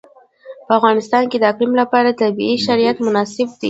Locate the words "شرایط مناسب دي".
2.67-3.55